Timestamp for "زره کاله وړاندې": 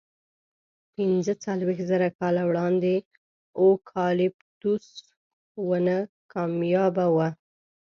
1.91-2.93